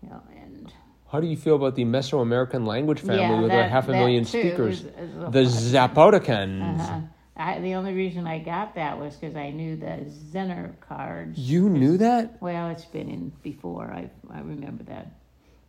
you 0.03 0.09
know, 0.09 0.21
and 0.35 0.71
How 1.09 1.19
do 1.21 1.27
you 1.27 1.37
feel 1.37 1.55
about 1.55 1.75
the 1.75 1.85
Mesoamerican 1.85 2.67
language 2.67 2.99
family 2.99 3.19
Yeah, 3.21 3.39
with 3.39 3.49
their 3.49 3.61
that- 3.63 3.71
half 3.71 3.87
a 3.87 3.91
million 3.93 4.25
speakers? 4.25 4.81
is- 4.83 4.85
is 4.85 5.15
a 5.15 5.29
the. 5.31 5.43
Zapotecans. 5.43 6.79
uh 6.79 7.01
I, 7.37 7.59
the 7.59 7.73
only 7.73 7.93
reason 7.93 8.25
I 8.27 8.39
got 8.39 8.75
that 8.75 8.97
was 8.99 9.15
because 9.15 9.35
I 9.35 9.49
knew 9.51 9.75
the 9.75 10.05
Zener 10.31 10.79
cards. 10.79 11.37
You 11.37 11.69
knew 11.69 11.97
that? 11.97 12.41
Well, 12.41 12.69
it's 12.69 12.85
been 12.85 13.09
in 13.09 13.31
before. 13.43 13.91
I 13.91 14.09
I 14.33 14.39
remember 14.39 14.83
that. 14.85 15.11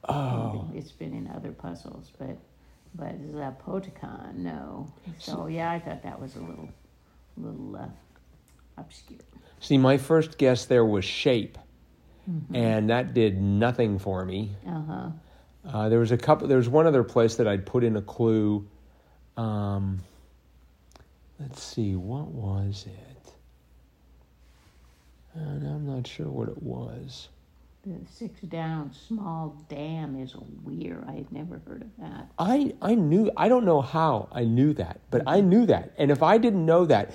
Oh. 0.08 0.70
It's 0.74 0.92
been 0.92 1.12
in 1.12 1.28
other 1.34 1.50
puzzles, 1.52 2.12
but 2.18 2.36
but 2.94 3.20
Zapotecan, 3.32 4.36
no. 4.36 4.92
So 5.18 5.48
yeah, 5.48 5.70
I 5.72 5.80
thought 5.80 6.02
that 6.04 6.20
was 6.20 6.36
a 6.36 6.40
little 6.40 6.68
little 7.36 7.76
uh, 7.76 7.88
obscure. 8.78 9.18
See, 9.60 9.76
my 9.78 9.96
first 9.98 10.38
guess 10.38 10.66
there 10.66 10.84
was 10.84 11.04
shape, 11.04 11.58
Mm-hmm. 12.30 12.56
and 12.56 12.90
that 12.90 13.14
did 13.14 13.40
nothing 13.40 14.00
for 14.00 14.24
me. 14.24 14.50
Uh 14.66 14.82
huh. 14.82 15.08
Uh, 15.64 15.88
there 15.88 16.00
was 16.00 16.10
a 16.12 16.16
couple. 16.18 16.48
There 16.48 16.56
was 16.58 16.68
one 16.68 16.86
other 16.86 17.04
place 17.04 17.36
that 17.36 17.46
I'd 17.46 17.64
put 17.66 17.84
in 17.84 17.96
a 17.96 18.02
clue. 18.02 18.66
Um, 19.36 20.00
let's 21.40 21.62
see, 21.62 21.96
what 21.96 22.28
was 22.28 22.86
it? 22.86 23.32
And 25.34 25.66
I'm 25.66 25.86
not 25.86 26.06
sure 26.06 26.28
what 26.28 26.48
it 26.48 26.62
was. 26.62 27.28
The 27.84 27.94
six 28.10 28.40
down 28.40 28.92
small 28.92 29.56
dam 29.68 30.20
is 30.20 30.34
weird. 30.64 31.04
I 31.06 31.12
had 31.12 31.30
never 31.30 31.60
heard 31.68 31.82
of 31.82 31.88
that. 31.98 32.28
I 32.36 32.74
I 32.82 32.96
knew. 32.96 33.30
I 33.36 33.48
don't 33.48 33.64
know 33.64 33.80
how 33.80 34.28
I 34.32 34.42
knew 34.42 34.72
that, 34.72 34.98
but 35.12 35.22
I 35.24 35.40
knew 35.40 35.66
that. 35.66 35.92
And 35.96 36.10
if 36.10 36.20
I 36.20 36.36
didn't 36.36 36.66
know 36.66 36.84
that 36.86 37.12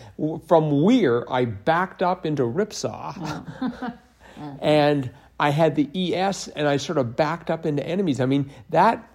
from 0.47 0.83
Weir, 0.83 1.25
I 1.29 1.43
backed 1.43 2.01
up 2.01 2.25
into 2.25 2.43
Ripsaw, 2.43 3.13
oh. 3.19 3.93
and 4.61 5.11
I 5.37 5.49
had 5.49 5.75
the 5.75 5.89
ES, 5.93 6.47
and 6.49 6.69
I 6.69 6.77
sort 6.77 6.97
of 6.99 7.17
backed 7.17 7.49
up 7.49 7.65
into 7.65 7.85
enemies. 7.85 8.21
I 8.21 8.25
mean 8.25 8.49
that 8.69 9.05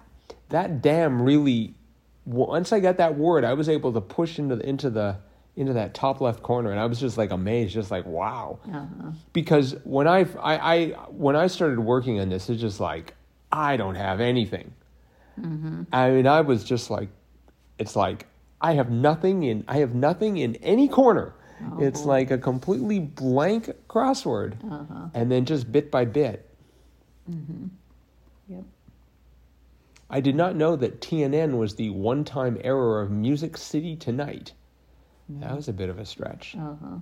that 0.49 0.83
dam 0.83 1.19
really. 1.19 1.73
Once 2.27 2.73
I 2.73 2.79
got 2.81 2.97
that 2.97 3.17
word, 3.17 3.43
I 3.45 3.53
was 3.53 3.69
able 3.69 3.93
to 3.93 4.01
push 4.01 4.37
into 4.37 4.57
the, 4.57 4.67
into 4.67 4.89
the 4.89 5.15
into 5.55 5.73
that 5.73 5.95
top 5.95 6.21
left 6.21 6.43
corner, 6.43 6.69
and 6.69 6.79
I 6.79 6.85
was 6.85 6.99
just 6.99 7.17
like 7.17 7.31
amazed, 7.31 7.73
just 7.73 7.89
like 7.89 8.05
wow. 8.05 8.59
Uh-huh. 8.67 9.11
Because 9.33 9.75
when 9.85 10.07
I, 10.07 10.19
I, 10.39 10.75
I 10.75 10.85
when 11.09 11.35
I 11.35 11.47
started 11.47 11.79
working 11.79 12.19
on 12.19 12.29
this, 12.29 12.47
it's 12.49 12.61
just 12.61 12.79
like 12.79 13.15
I 13.51 13.75
don't 13.77 13.95
have 13.95 14.19
anything. 14.19 14.71
I 15.91 16.09
mean, 16.11 16.27
I 16.27 16.41
was 16.41 16.63
just 16.63 16.89
like, 16.91 17.09
it's 17.79 17.95
like 17.95 18.25
I 18.61 18.73
have 18.73 18.91
nothing 18.91 19.43
in 19.43 19.63
I 19.67 19.77
have 19.77 19.95
nothing 19.95 20.37
in 20.37 20.55
any 20.57 20.87
corner. 20.87 21.33
it's 21.79 22.03
like 22.05 22.29
a 22.29 22.37
completely 22.37 22.99
blank 22.99 23.71
crossword, 23.89 24.53
Uh-huh. 24.63 25.09
and 25.15 25.31
then 25.31 25.45
just 25.45 25.71
bit 25.71 25.89
by 25.89 26.05
bit. 26.05 26.47
Yep. 28.47 28.63
I 30.09 30.21
did 30.21 30.35
not 30.35 30.55
know 30.55 30.75
that 30.75 31.01
TNN 31.01 31.57
was 31.57 31.75
the 31.75 31.89
one-time 31.89 32.57
error 32.63 33.01
of 33.01 33.11
Music 33.11 33.57
City 33.57 33.95
Tonight. 33.95 34.53
That 35.29 35.55
was 35.55 35.67
a 35.67 35.73
bit 35.73 35.89
of 35.89 35.99
a 35.99 36.05
stretch. 36.05 36.55
Uh 36.57 36.75
huh. 36.81 36.97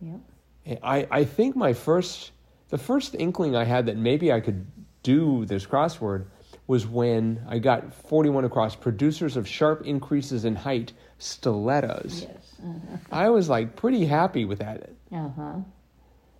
Yep. 0.00 0.80
I, 0.82 1.08
I 1.10 1.24
think 1.24 1.56
my 1.56 1.72
first, 1.72 2.30
the 2.68 2.78
first 2.78 3.16
inkling 3.18 3.56
I 3.56 3.64
had 3.64 3.86
that 3.86 3.96
maybe 3.96 4.32
I 4.32 4.40
could 4.40 4.64
do 5.02 5.44
this 5.46 5.66
crossword 5.66 6.26
was 6.66 6.86
when 6.86 7.42
I 7.48 7.58
got 7.58 7.92
41 7.92 8.44
across 8.44 8.76
producers 8.76 9.36
of 9.36 9.48
sharp 9.48 9.84
increases 9.84 10.44
in 10.44 10.54
height, 10.54 10.92
stilettos. 11.18 12.26
Yes. 12.28 12.54
Uh 12.62 12.96
I 13.10 13.30
was 13.30 13.48
like 13.48 13.74
pretty 13.74 14.04
happy 14.06 14.44
with 14.44 14.60
that. 14.60 14.90
Uh 15.10 15.28
huh. 15.30 15.54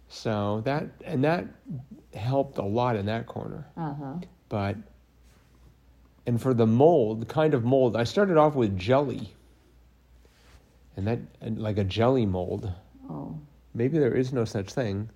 So 0.09 0.61
that, 0.64 0.87
and 1.04 1.25
that 1.25 1.47
helped 2.14 2.59
a 2.59 2.64
lot 2.64 2.97
in 2.97 3.07
that 3.07 3.26
corner. 3.26 3.66
Uh 3.76 3.95
huh. 3.95 4.14
But, 4.49 4.76
and 6.26 6.40
for 6.40 6.54
the 6.54 6.66
mold, 6.66 7.28
kind 7.28 7.54
of 7.54 7.64
mold, 7.64 7.96
I 7.96 8.04
started 8.04 8.36
off 8.36 8.54
with 8.54 8.78
jelly. 8.78 9.32
And 10.96 11.06
that, 11.06 11.18
and 11.40 11.58
like 11.58 11.78
a 11.78 11.84
jelly 11.84 12.26
mold. 12.26 12.70
Oh, 13.08 13.38
Maybe 13.74 13.98
there 13.98 14.14
is 14.14 14.32
no 14.32 14.44
such 14.44 14.72
thing. 14.72 15.08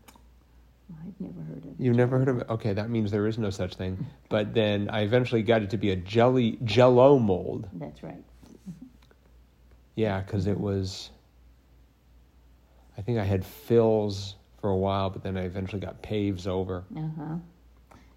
I've 0.90 1.20
never 1.20 1.40
heard 1.42 1.64
of. 1.64 1.72
You've 1.78 1.96
never 1.96 2.18
heard 2.18 2.28
of 2.28 2.38
it? 2.38 2.46
Okay, 2.48 2.72
that 2.72 2.88
means 2.90 3.10
there 3.10 3.26
is 3.26 3.38
no 3.38 3.50
such 3.50 3.74
thing. 3.74 4.06
But 4.28 4.54
then 4.54 4.88
I 4.90 5.00
eventually 5.00 5.42
got 5.42 5.62
it 5.62 5.70
to 5.70 5.76
be 5.76 5.90
a 5.90 5.96
jelly 5.96 6.58
jello 6.64 7.18
mold. 7.18 7.68
That's 7.74 8.02
right. 8.02 8.22
Yeah, 9.96 10.20
because 10.20 10.46
it 10.46 10.58
was. 10.58 11.10
I 12.96 13.02
think 13.02 13.18
I 13.18 13.24
had 13.24 13.44
fills 13.44 14.36
for 14.60 14.70
a 14.70 14.76
while, 14.76 15.10
but 15.10 15.22
then 15.22 15.36
I 15.36 15.42
eventually 15.42 15.80
got 15.80 16.00
paves 16.02 16.46
over. 16.46 16.84
Uh 16.96 17.00
huh. 17.18 17.36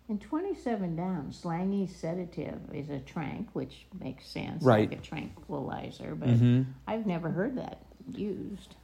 And 0.09 0.21
27 0.21 0.95
down, 0.95 1.33
slangy 1.33 1.85
sedative 1.87 2.59
is 2.73 2.89
a 2.89 2.99
trank, 2.99 3.49
which 3.53 3.85
makes 3.99 4.25
sense, 4.25 4.63
Right. 4.63 4.89
like 4.89 4.99
a 4.99 5.01
tranquilizer, 5.01 6.15
but 6.15 6.29
Mm-hmm. 6.29 6.63
I've 6.87 7.05
never 7.05 7.29
heard 7.29 7.57
that 7.57 7.79
used 8.13 8.75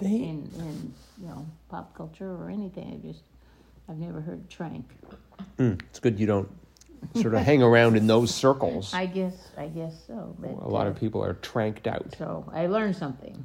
They 0.00 0.06
in, 0.16 0.50
in 0.58 0.94
you 1.20 1.28
know 1.28 1.46
pop 1.70 1.94
culture 1.96 2.30
or 2.30 2.50
anything. 2.50 3.00
I 3.02 3.06
just 3.08 3.22
I've 3.88 3.96
never 3.96 4.20
heard 4.20 4.48
trank. 4.50 4.84
mm, 5.58 5.80
it's 5.88 5.98
good 5.98 6.20
you 6.20 6.26
don't 6.26 6.48
sort 7.14 7.34
of 7.34 7.40
hang 7.42 7.62
around 7.62 7.96
in 7.96 8.06
those 8.06 8.34
circles. 8.34 8.92
I 8.92 9.06
guess 9.06 9.48
I 9.56 9.68
guess 9.68 9.94
so. 10.06 10.36
But 10.38 10.50
a 10.50 10.68
lot 10.68 10.86
uh, 10.86 10.90
of 10.90 10.96
people 11.00 11.24
are 11.24 11.34
tranked 11.34 11.86
out. 11.86 12.14
So 12.18 12.44
I 12.52 12.66
learned 12.66 12.96
something. 12.96 13.42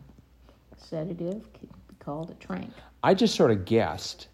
Sedative 0.78 1.52
can 1.54 1.70
be 1.88 1.96
called 2.00 2.30
a 2.32 2.34
trank. 2.36 2.72
I 3.04 3.14
just 3.14 3.36
sort 3.36 3.52
of 3.52 3.64
guessed. 3.66 4.28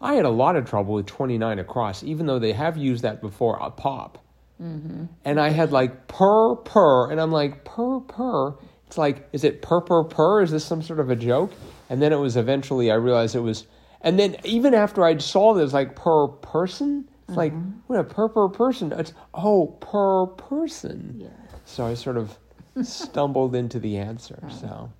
I 0.00 0.14
had 0.14 0.24
a 0.24 0.30
lot 0.30 0.56
of 0.56 0.68
trouble 0.68 0.94
with 0.94 1.06
29 1.06 1.58
across, 1.58 2.02
even 2.02 2.26
though 2.26 2.38
they 2.38 2.52
have 2.52 2.76
used 2.76 3.02
that 3.02 3.20
before, 3.20 3.58
a 3.60 3.70
pop. 3.70 4.24
Mm-hmm. 4.62 5.06
And 5.24 5.40
I 5.40 5.48
had 5.50 5.72
like 5.72 6.08
purr, 6.08 6.56
purr, 6.56 7.10
and 7.10 7.20
I'm 7.20 7.32
like, 7.32 7.64
purr, 7.64 8.00
purr. 8.00 8.54
It's 8.86 8.98
like, 8.98 9.28
is 9.32 9.44
it 9.44 9.62
purr, 9.62 9.80
purr, 9.80 10.04
purr? 10.04 10.42
Is 10.42 10.50
this 10.50 10.64
some 10.64 10.82
sort 10.82 11.00
of 11.00 11.10
a 11.10 11.16
joke? 11.16 11.52
And 11.90 12.00
then 12.00 12.12
it 12.12 12.16
was 12.16 12.36
eventually, 12.36 12.90
I 12.90 12.94
realized 12.94 13.34
it 13.34 13.40
was, 13.40 13.66
and 14.00 14.18
then 14.18 14.36
even 14.44 14.74
after 14.74 15.04
I 15.04 15.16
saw 15.18 15.54
this, 15.54 15.72
like, 15.72 15.96
per 15.96 16.28
person, 16.28 17.08
it's 17.28 17.36
like, 17.36 17.52
uh-huh. 17.52 17.62
what 17.88 17.98
a 17.98 18.04
per, 18.04 18.28
per 18.28 18.48
person. 18.48 18.92
It's, 18.92 19.12
oh, 19.34 19.66
per 19.80 20.26
person. 20.26 21.16
Yeah. 21.18 21.28
So 21.66 21.84
I 21.84 21.94
sort 21.94 22.16
of 22.16 22.38
stumbled 22.82 23.54
into 23.54 23.78
the 23.78 23.98
answer. 23.98 24.38
So, 24.60 24.90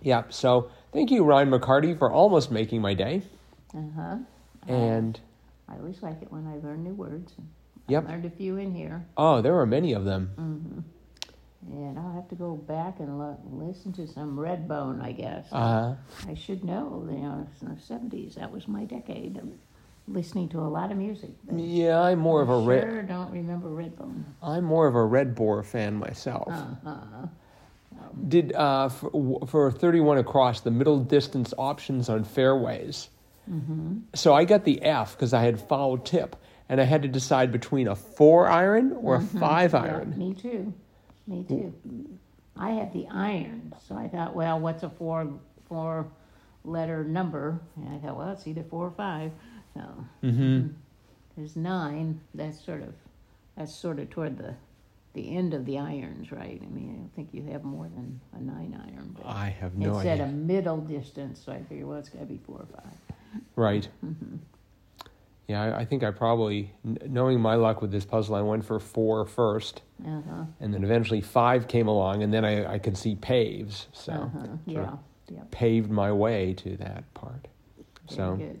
yeah. 0.00 0.24
So 0.28 0.70
thank 0.92 1.12
you, 1.12 1.22
Ryan 1.22 1.50
McCarty, 1.50 1.96
for 1.96 2.10
almost 2.10 2.50
making 2.50 2.80
my 2.80 2.94
day. 2.94 3.22
Uh 3.76 3.80
huh. 3.96 4.16
And 4.68 5.18
I 5.68 5.76
always 5.76 6.02
like 6.02 6.22
it 6.22 6.30
when 6.30 6.46
I 6.46 6.56
learn 6.66 6.84
new 6.84 6.94
words. 6.94 7.32
Yep. 7.88 8.04
I 8.06 8.12
learned 8.12 8.24
a 8.26 8.30
few 8.30 8.56
in 8.58 8.72
here, 8.74 9.04
oh, 9.16 9.40
there 9.42 9.52
were 9.54 9.66
many 9.66 9.92
of 9.92 10.04
them. 10.04 10.30
Mm-hmm. 10.38 11.72
and 11.72 11.98
I'll 11.98 12.12
have 12.14 12.28
to 12.28 12.34
go 12.36 12.54
back 12.54 13.00
and 13.00 13.18
listen 13.50 13.92
to 13.94 14.06
some 14.06 14.36
Redbone. 14.36 15.02
I 15.02 15.12
guess 15.12 15.46
Uh, 15.52 15.94
huh. 15.94 15.94
I 16.30 16.34
should 16.34 16.64
know. 16.64 17.06
You 17.10 17.18
know, 17.18 17.46
it's 17.50 17.60
the 17.60 17.76
seventies. 17.80 18.36
That 18.36 18.52
was 18.52 18.68
my 18.68 18.84
decade 18.84 19.36
of 19.38 19.48
listening 20.08 20.48
to 20.50 20.58
a 20.60 20.66
lot 20.68 20.90
of 20.92 20.96
music. 20.98 21.30
yeah, 21.54 22.00
I'm 22.00 22.18
more 22.18 22.40
of 22.42 22.50
a 22.50 22.58
red. 22.58 22.82
Sure, 22.84 23.02
don't 23.02 23.30
remember 23.32 23.68
Redbone. 23.68 24.22
I'm 24.42 24.64
more 24.64 24.86
of 24.86 24.94
a 24.94 25.04
Red 25.04 25.34
Boar 25.34 25.62
fan 25.62 25.94
myself. 25.94 26.48
Uh 26.52 26.74
huh. 26.84 27.26
did 28.28 28.52
uh, 28.52 28.88
for, 28.88 29.40
for 29.46 29.70
31 29.70 30.18
across 30.18 30.60
the 30.60 30.70
middle 30.70 30.98
distance 31.00 31.52
options 31.58 32.08
on 32.08 32.24
fairways. 32.24 33.08
Mm-hmm. 33.50 33.98
So 34.14 34.34
I 34.34 34.44
got 34.44 34.64
the 34.64 34.82
F 34.82 35.16
because 35.16 35.32
I 35.34 35.42
had 35.44 35.60
foul 35.60 35.98
tip, 35.98 36.36
and 36.68 36.80
I 36.80 36.84
had 36.84 37.02
to 37.02 37.08
decide 37.08 37.50
between 37.52 37.88
a 37.88 37.96
four 37.96 38.46
iron 38.48 38.92
or 39.00 39.16
a 39.16 39.20
five 39.20 39.72
Mm-hmm. 39.72 39.86
Yeah, 39.86 39.92
iron. 39.92 40.18
me 40.18 40.34
too. 40.34 40.74
Me 41.26 41.44
too. 41.48 41.74
I 42.56 42.70
had 42.70 42.92
the 42.92 43.06
iron, 43.08 43.74
so 43.88 43.96
I 43.96 44.08
thought, 44.08 44.34
well, 44.34 44.58
what's 44.60 44.82
a 44.82 44.90
four 44.90 45.32
four 45.68 46.06
letter 46.64 47.02
number? 47.04 47.60
And 47.76 47.88
I 47.94 47.98
thought, 47.98 48.16
well, 48.16 48.30
it's 48.30 48.46
either 48.46 48.62
four 48.64 48.86
or 48.86 48.90
five. 48.92 49.32
So 49.74 49.82
hmm 50.22 50.66
there's 51.36 51.56
nine. 51.56 52.20
That's 52.34 52.62
sort 52.62 52.82
of 52.82 52.92
that's 53.56 53.74
sort 53.74 53.98
of 53.98 54.10
toward 54.10 54.36
the 54.38 54.54
the 55.14 55.34
end 55.36 55.54
of 55.54 55.64
the 55.66 55.78
irons, 55.78 56.30
right? 56.32 56.60
I 56.62 56.66
mean, 56.74 56.90
I 56.90 56.96
don't 56.96 57.14
think 57.14 57.30
you 57.32 57.42
have 57.52 57.64
more 57.64 57.84
than 57.88 58.20
a 58.34 58.40
nine 58.40 58.78
iron. 58.86 59.14
But 59.16 59.26
I 59.26 59.48
have 59.60 59.74
no 59.76 59.96
it's 59.98 60.06
at 60.06 60.20
a 60.20 60.26
middle 60.26 60.78
distance, 60.78 61.42
so 61.44 61.52
I 61.52 61.62
figure, 61.64 61.86
well, 61.86 61.98
it's 61.98 62.08
got 62.08 62.20
to 62.20 62.26
be 62.26 62.40
four 62.46 62.56
or 62.60 62.66
five. 62.74 63.11
Right. 63.56 63.88
Mm-hmm. 64.04 64.36
Yeah, 65.48 65.62
I, 65.62 65.80
I 65.80 65.84
think 65.84 66.02
I 66.04 66.10
probably, 66.12 66.72
knowing 66.84 67.40
my 67.40 67.56
luck 67.56 67.82
with 67.82 67.90
this 67.90 68.04
puzzle, 68.04 68.34
I 68.36 68.40
went 68.42 68.64
for 68.64 68.78
four 68.78 69.24
first, 69.26 69.82
Uh-huh. 70.06 70.44
and 70.60 70.72
then 70.72 70.84
eventually 70.84 71.20
five 71.20 71.66
came 71.68 71.88
along, 71.88 72.22
and 72.22 72.32
then 72.32 72.44
I, 72.44 72.74
I 72.74 72.78
could 72.78 72.96
see 72.96 73.16
paves, 73.16 73.88
so 73.92 74.12
uh-huh. 74.12 74.46
Yeah. 74.66 74.96
Yep. 75.30 75.50
paved 75.50 75.90
my 75.90 76.12
way 76.12 76.54
to 76.54 76.76
that 76.78 77.12
part. 77.14 77.48
Very 78.08 78.16
So, 78.16 78.36
good. 78.36 78.60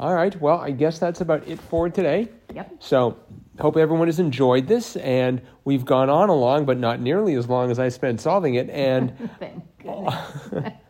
all 0.00 0.14
right. 0.14 0.38
Well, 0.40 0.58
I 0.58 0.72
guess 0.72 0.98
that's 0.98 1.20
about 1.20 1.46
it 1.46 1.60
for 1.60 1.88
today. 1.88 2.28
Yep. 2.54 2.72
So, 2.80 3.16
hope 3.60 3.76
everyone 3.76 4.08
has 4.08 4.18
enjoyed 4.18 4.66
this, 4.66 4.96
and 4.96 5.40
we've 5.64 5.84
gone 5.84 6.10
on 6.10 6.28
along, 6.28 6.64
but 6.66 6.78
not 6.78 7.00
nearly 7.00 7.34
as 7.34 7.48
long 7.48 7.70
as 7.70 7.78
I 7.78 7.88
spent 7.88 8.20
solving 8.20 8.54
it. 8.56 8.68
And. 8.70 9.12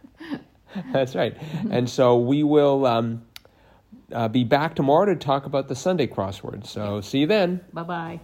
that's 0.93 1.15
right. 1.15 1.37
And 1.71 1.89
so 1.89 2.19
we 2.19 2.43
will 2.43 2.87
um, 2.87 3.23
uh, 4.13 4.29
be 4.29 4.45
back 4.45 4.75
tomorrow 4.75 5.07
to 5.07 5.17
talk 5.17 5.47
about 5.47 5.69
the 5.69 5.77
Sunday 5.77 6.07
crossword. 6.07 6.67
So, 6.67 7.01
see 7.01 7.21
you 7.21 7.27
then. 7.27 7.61
Bye 7.73 7.83
bye. 7.83 8.21